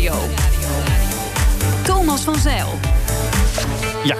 [0.00, 0.28] Nieuwsradio.
[1.84, 2.78] Thomas van Zeil.
[4.04, 4.16] Ja,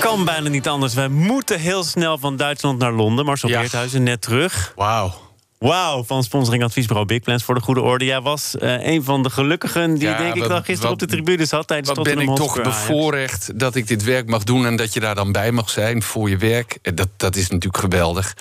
[0.00, 0.94] kan bijna niet anders.
[0.94, 3.24] Wij moeten heel snel van Duitsland naar Londen.
[3.24, 3.60] Marcel Ja.
[3.60, 4.72] Beerthuizen net terug.
[4.76, 5.25] Wauw.
[5.58, 8.04] Wauw, van sponsoring adviesbureau Big Plans voor de goede orde.
[8.04, 10.98] Jij was eh, een van de gelukkigen die Ja, denk ik wel gisteren wat- op
[10.98, 14.66] de tribune zat tijdens Wat ben ik toch bevoorrecht dat ik dit werk mag doen
[14.66, 16.78] en dat je daar dan bij mag zijn voor je werk.
[16.82, 18.34] Eh, Dat, dat is natuurlijk geweldig.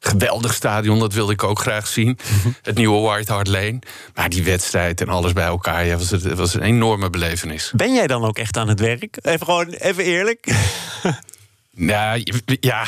[0.00, 2.18] Geweldig stadion, dat wilde ik ook graag zien.
[2.62, 3.78] Het nieuwe White Hart Lane.
[4.14, 7.72] Maar die wedstrijd en alles bij elkaar, ja, was, het was een enorme belevenis.
[7.76, 9.18] Ben jij dan ook echt aan het werk?
[9.22, 10.54] Even gewoon, even eerlijk.
[11.74, 12.22] Nou,
[12.60, 12.84] ja.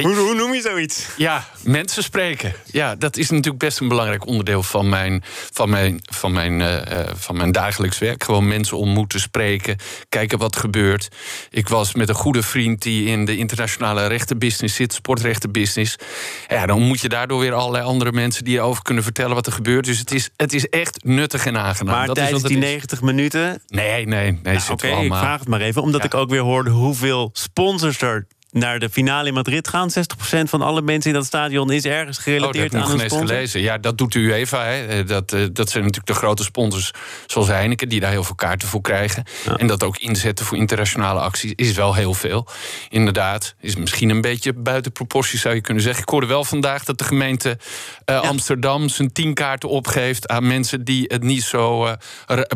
[0.00, 1.06] Je- hoe, hoe noem je zoiets?
[1.16, 2.52] Ja, mensen spreken.
[2.70, 7.00] Ja, dat is natuurlijk best een belangrijk onderdeel van mijn, van mijn, van mijn, eh,
[7.00, 8.24] eh, van mijn dagelijks werk.
[8.24, 9.76] Gewoon mensen ontmoeten, spreken,
[10.08, 11.08] kijken wat gebeurt.
[11.50, 15.96] Ik was met een goede vriend die in de internationale rechtenbusiness zit, sportrechtenbusiness.
[16.48, 19.52] Ja, dan moet je daardoor weer allerlei andere mensen die erover kunnen vertellen wat er
[19.52, 19.84] gebeurt.
[19.84, 21.94] Dus het is, het is echt nuttig en aangenaam.
[21.96, 22.72] Maar dat is tijdens wat die het is.
[22.74, 23.62] 90 minuten...
[23.66, 24.38] Nee, nee, nee.
[24.42, 25.82] Nou, zitten Oké, ik vraag het maar even.
[25.82, 26.06] Omdat Ja.
[26.06, 28.26] ik ook weer hoorde hoeveel sponsors er
[28.56, 29.90] naar de finale in Madrid gaan.
[29.90, 29.94] 60%
[30.42, 32.98] van alle mensen in dat stadion is ergens Oh, dat gerelateerd ik nog aan een
[32.98, 33.28] sponsor.
[33.28, 33.60] gelezen.
[33.60, 34.64] Ja, dat doet de UEFA.
[34.64, 34.86] Hè.
[34.86, 36.90] Eh, Dat, eh, dat zijn natuurlijk de grote sponsors
[37.26, 37.88] zoals Heineken...
[37.88, 39.24] die daar heel veel kaarten voor krijgen.
[39.56, 42.46] En dat ook inzetten voor internationale acties is wel heel veel.
[42.88, 46.02] Inderdaad, is misschien een beetje buiten proportie zou je kunnen zeggen.
[46.02, 47.58] Ik hoorde wel vandaag dat de gemeente
[48.04, 48.88] eh, Amsterdam...
[48.88, 51.94] zijn tien kaarten opgeeft aan mensen die het niet zo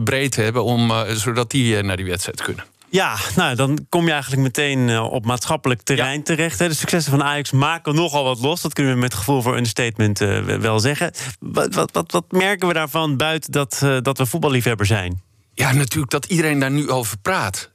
[0.04, 0.64] breed hebben...
[0.64, 2.64] Om, zodat die naar die wedstrijd kunnen.
[2.90, 6.58] Ja, nou, dan kom je eigenlijk meteen eh, op maatschappelijk terrein terecht.
[6.58, 8.60] De successen van Ajax maken nogal wat los.
[8.60, 11.12] Dat kunnen we met gevoel voor understatement eh, wel zeggen.
[11.40, 15.22] Wat, wat, wat, wat merken we daarvan buiten dat, eh, dat we voetballiefhebber zijn?
[15.54, 17.70] Ja, natuurlijk dat iedereen daar nu over praat.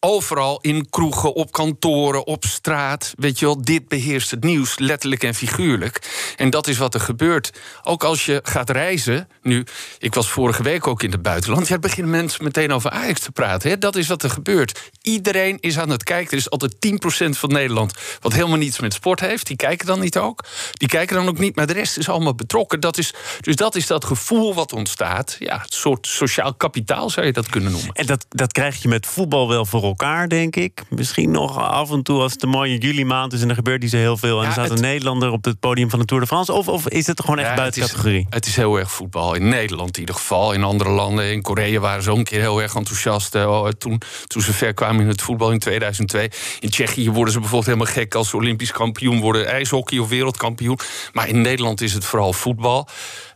[0.00, 3.14] Overal in kroegen, op kantoren, op straat.
[3.16, 6.00] Weet je wel, dit beheerst het nieuws, letterlijk en figuurlijk.
[6.36, 7.52] En dat is wat er gebeurt.
[7.82, 9.64] Ook als je gaat reizen, nu,
[9.98, 11.68] ik was vorige week ook in het buitenland...
[11.68, 13.70] ja, beginnen mensen meteen over Ajax te praten.
[13.70, 13.78] Hè?
[13.78, 14.90] Dat is wat er gebeurt.
[15.02, 16.30] Iedereen is aan het kijken.
[16.30, 19.46] Er is altijd 10% van Nederland wat helemaal niets met sport heeft.
[19.46, 20.44] Die kijken dan niet ook.
[20.72, 22.80] Die kijken dan ook niet, maar de rest is allemaal betrokken.
[22.80, 25.36] Dat is, dus dat is dat gevoel wat ontstaat.
[25.38, 27.92] Ja, een soort sociaal kapitaal zou je dat kunnen noemen.
[27.92, 30.82] En dat, dat krijg je met voetbal wel voor elkaar, denk ik.
[30.88, 33.42] Misschien nog af en toe als het een mooie juli maand is...
[33.42, 34.36] en er gebeurt niet zo heel veel...
[34.36, 36.52] en Ja, er staat het- een Nederlander op het podium van de Tour de France...
[36.52, 38.26] of, of is het gewoon echt Ja, buiten het is, categorie?
[38.30, 39.34] Het is heel erg voetbal.
[39.34, 40.52] In Nederland in ieder geval.
[40.52, 41.32] In andere landen.
[41.32, 43.34] In Korea waren ze ook een keer heel erg enthousiast.
[43.34, 46.30] eh, oh, toen, toen ze ver kwamen in het voetbal in 2002.
[46.60, 49.46] In Tsjechië worden ze bijvoorbeeld helemaal gek als ze Olympisch kampioen worden.
[49.46, 50.78] IJshockey of wereldkampioen.
[51.12, 52.88] Maar in Nederland is het vooral voetbal.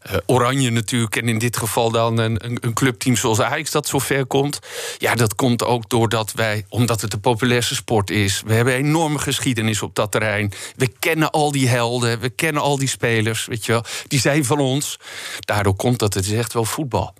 [0.04, 1.16] Eh, Oranje natuurlijk.
[1.16, 4.58] En in dit geval dan een, een, clubteam zoals Ajax dat zo ver komt.
[4.98, 8.42] Ja, dat komt ook doordat wij, omdat het de populairste sport is.
[8.46, 10.52] We hebben een enorme geschiedenis op dat terrein.
[10.76, 12.20] We kennen al die helden.
[12.20, 13.46] We kennen al die spelers.
[13.46, 13.84] Weet je wel.
[14.08, 14.98] Die zijn van ons.
[15.38, 16.14] Daardoor komt dat.
[16.14, 17.14] Het is echt wel voetbal.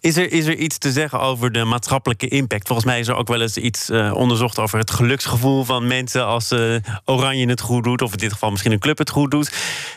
[0.00, 2.66] Is er, is er iets te zeggen over de maatschappelijke impact?
[2.66, 6.26] Volgens mij is er ook wel eens iets eh, onderzocht over het geluksgevoel van mensen
[6.26, 9.30] als eh, Oranje het goed doet, of in dit geval misschien een club het goed
[9.30, 9.52] doet.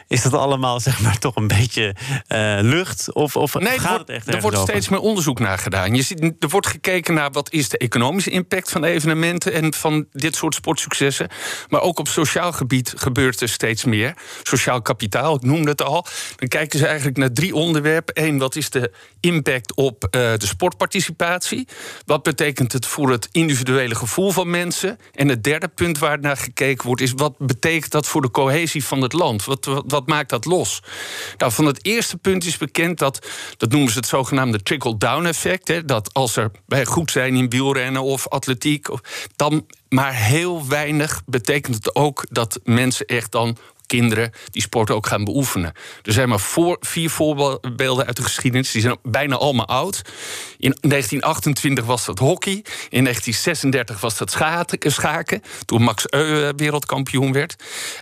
[0.07, 1.95] Is dat allemaal zeg maar toch een beetje
[2.27, 3.13] eh, lucht?
[3.13, 4.69] Of, of Nee, gaat wordt, het echt er wordt over?
[4.69, 5.95] steeds meer onderzoek naar gedaan.
[5.95, 10.05] Je ziet, er wordt gekeken naar wat is de economische impact van evenementen en van
[10.11, 11.27] dit soort sportsuccessen.
[11.69, 14.13] Maar ook op sociaal gebied gebeurt er steeds meer.
[14.43, 16.05] Sociaal kapitaal, ik noemde het al.
[16.35, 18.23] Dan kijken ze eigenlijk naar drie onderwerpen.
[18.23, 21.67] Eén, wat is de impact op eh, de sportparticipatie?
[22.05, 24.99] Wat betekent het voor het individuele gevoel van mensen?
[25.13, 28.83] En het derde punt waar naar gekeken wordt, is wat betekent dat voor de cohesie
[28.85, 29.45] van het land?
[29.45, 30.81] Wat, wat, maakt dat los?
[31.37, 35.67] Nou, van het eerste punt is bekend dat, dat noemen ze het zogenaamde trickle-down effect.
[35.67, 38.87] Hè, dat als er wij goed zijn in wielrennen of atletiek,
[39.35, 45.07] dan maar heel weinig betekent het ook dat mensen echt dan kinderen die sport ook
[45.07, 45.73] gaan beoefenen.
[46.01, 48.71] Er zijn maar voor, vier voorbeelden uit de geschiedenis.
[48.71, 50.01] Die zijn bijna allemaal oud.
[50.57, 52.53] In 1928 was dat hockey.
[52.89, 54.31] In 1936 was dat
[54.91, 55.41] schaken.
[55.65, 57.55] Toen Max Eu wereldkampioen werd.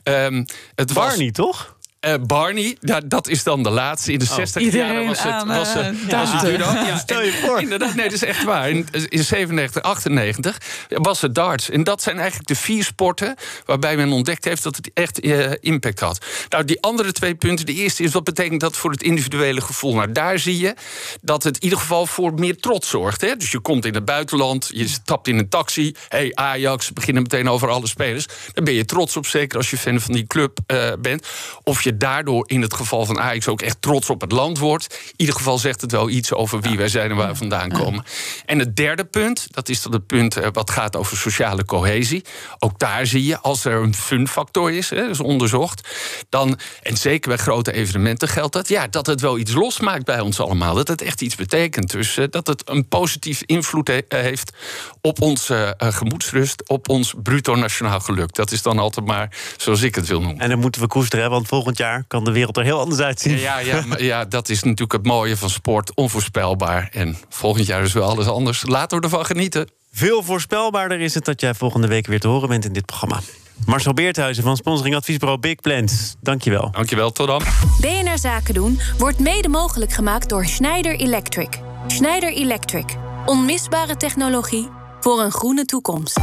[0.04, 0.44] Ehm,
[0.76, 1.76] het was, Barney, toch?
[2.02, 4.12] Eh, Barney, ja, dat is dan de laatste.
[4.12, 6.64] In de 60 jaren Iedereen was het, aan, was, eh, het- was het judo.
[6.64, 7.62] Ja, Stel je voor.
[7.62, 8.70] Inderdaad, nee, dat is echt waar.
[8.70, 10.58] In, in 97, 98
[10.90, 11.70] was het darts.
[11.70, 15.52] En dat zijn eigenlijk de vier sporten waarbij men ontdekt heeft dat het echt eh,
[15.60, 16.26] impact had.
[16.50, 17.66] Nou, die andere twee punten.
[17.66, 19.94] De eerste is wat betekent dat voor het individuele gevoel?
[19.96, 20.74] Nou, daar zie je
[21.22, 23.22] dat het in ieder geval voor meer trots zorgt.
[23.22, 23.36] Hè?
[23.36, 25.96] Dus je komt in het buitenland, je stapt in een taxi.
[26.08, 28.26] hey, Ajax, beginnen meteen over alle spelers.
[28.54, 31.28] Dan ben je trots op, zeker als je fan van die club eh, bent.
[31.64, 34.58] Of je je daardoor in het geval van Ajax ook echt trots op het land
[34.58, 35.00] wordt.
[35.06, 37.70] In ieder geval zegt het wel iets over wie wij zijn en waar we vandaan
[37.70, 38.04] komen.
[38.46, 42.24] En het derde punt, dat is dan het punt eh, wat gaat over sociale cohesie.
[42.60, 45.88] Ook daar zie je, als er een fun-factor is, hè, is onderzocht,
[46.30, 50.20] dan, en zeker bij grote evenementen geldt dat, ja, dat het wel iets losmaakt bij
[50.20, 50.76] ons allemaal.
[50.76, 51.92] Dat het echt iets betekent.
[51.92, 54.54] Dus uh, dat het een positief invloed he heeft
[55.02, 58.34] op onze uh, gemoedsrust, op ons bruto nationaal geluk.
[58.34, 60.42] Dat is dan altijd maar zoals ik het wil noemen.
[60.42, 63.38] En dan moeten we koesteren, want volgend jaar kan de wereld er heel anders uitzien.
[63.38, 66.90] Ja, ja, maar, ja, dat is natuurlijk het mooie van sport, onvoorspelbaar.
[66.92, 68.64] En volgend jaar is wel alles anders.
[68.68, 69.70] Laten we ervan genieten.
[69.94, 73.20] Veel voorspelbaarder is het dat jij volgende week weer te horen bent in dit programma.
[73.66, 76.16] Marcel Beerthuizen van sponsoring adviesbureau Big Plans.
[76.22, 76.72] Dankjewel.
[76.72, 77.42] Dankjewel, tot dan.
[77.80, 81.60] BNR Zaken doen wordt mede mogelijk gemaakt door Schneider Electric.
[81.88, 82.86] Schneider Electric.
[83.26, 84.70] Onmisbare technologie
[85.00, 86.20] voor een groene toekomst.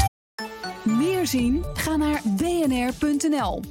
[0.83, 1.65] Meer zien?
[1.75, 3.63] Ga naar bnr.nl.